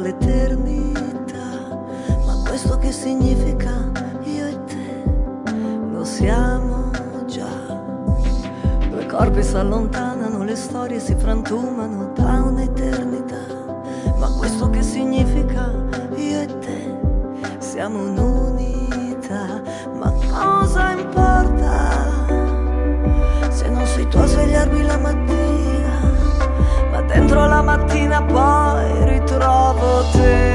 L'eternità, 0.00 1.78
ma 2.26 2.42
questo 2.46 2.78
che 2.78 2.90
significa 2.90 3.70
io 4.24 4.46
e 4.46 4.64
te 4.64 5.04
lo 5.92 6.04
siamo 6.04 6.90
già. 7.26 7.78
Due 8.88 9.06
corpi 9.06 9.42
si 9.42 9.56
allontanano, 9.56 10.42
le 10.42 10.56
storie 10.56 10.98
si 11.00 11.14
frantumano 11.14 12.12
da 12.14 12.42
un'eternità, 12.46 13.44
ma 14.18 14.28
questo 14.38 14.70
che 14.70 14.82
significa 14.82 15.70
io 16.16 16.40
e 16.40 16.58
te 16.58 16.98
siamo 17.58 17.98
un'unità. 17.98 19.62
Ma 19.98 20.12
cosa 20.30 20.92
importa 20.92 21.98
se 23.50 23.68
non 23.68 23.86
sei 23.86 24.08
tu 24.08 24.18
a 24.18 24.26
svegliarmi 24.26 24.82
la 24.82 24.96
mattina? 24.96 25.60
ma 26.90 27.00
dentro 27.02 27.46
la 27.46 27.62
mattina 27.62 28.22
poi 28.22 28.69
novelty 29.72 30.49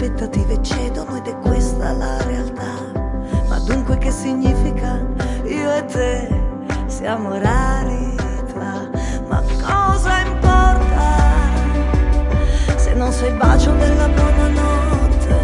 aspettative 0.00 0.62
cedono 0.62 1.16
ed 1.18 1.26
è 1.26 1.36
questa 1.40 1.92
la 1.92 2.22
realtà. 2.22 2.72
Ma 3.48 3.58
dunque 3.58 3.98
che 3.98 4.10
significa 4.10 4.98
io 5.44 5.74
e 5.74 5.84
te 5.84 6.28
siamo 6.86 7.36
rarità? 7.36 8.88
Ma 9.28 9.42
cosa 9.62 10.20
importa 10.20 11.18
se 12.76 12.94
non 12.94 13.12
sei 13.12 13.28
il 13.28 13.36
bacio 13.36 13.72
della 13.72 14.08
buonanotte? 14.08 15.38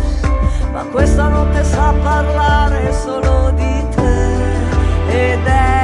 ma 0.72 0.84
questa 0.84 1.28
notte 1.28 1.62
sa 1.62 1.92
parlare 2.02 2.94
solo 2.94 3.50
di 3.50 3.86
te 3.94 5.32
ed 5.32 5.44
è 5.44 5.75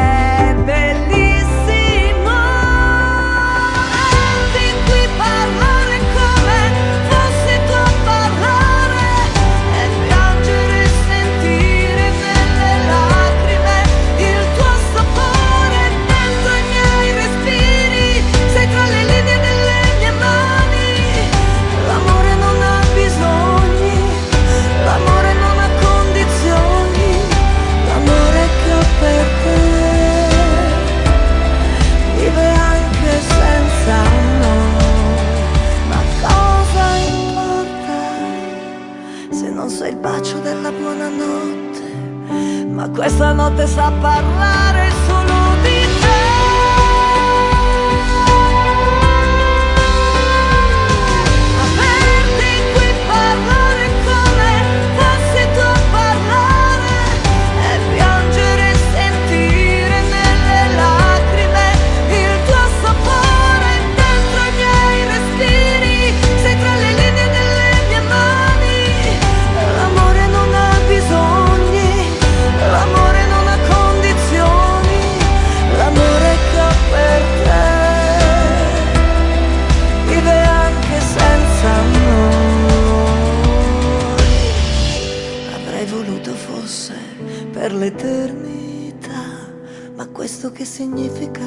ma 90.42 90.48
questo 90.48 90.50
che 90.50 90.64
significa 90.64 91.46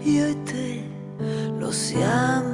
io 0.00 0.26
e 0.26 0.42
te 0.42 0.82
lo 1.56 1.70
siamo 1.70 2.53